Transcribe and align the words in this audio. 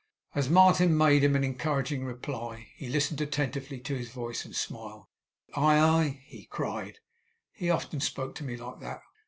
As 0.33 0.49
Martin 0.49 0.97
made 0.97 1.23
him 1.23 1.35
an 1.35 1.43
encouraging 1.43 2.05
reply, 2.05 2.69
he 2.75 2.89
listened 2.89 3.21
attentively 3.21 3.79
to 3.81 3.95
his 3.95 4.09
voice, 4.09 4.43
and 4.45 4.55
smiled. 4.55 5.05
'Ah, 5.53 5.97
aye!' 5.99 6.23
he 6.25 6.45
cried. 6.45 6.97
'He 7.53 7.69
often 7.69 7.99
spoke 7.99 8.33
to 8.33 8.43
me 8.43 8.57
like 8.57 8.79
that. 8.79 9.03